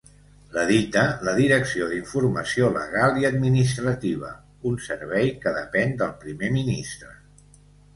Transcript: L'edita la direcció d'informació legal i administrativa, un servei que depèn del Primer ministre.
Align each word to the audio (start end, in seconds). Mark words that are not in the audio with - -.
L'edita 0.53 1.03
la 1.27 1.33
direcció 1.39 1.89
d'informació 1.91 2.71
legal 2.79 3.21
i 3.25 3.29
administrativa, 3.31 4.33
un 4.73 4.83
servei 4.91 5.35
que 5.47 5.57
depèn 5.63 5.99
del 6.05 6.21
Primer 6.27 6.55
ministre. 6.63 7.19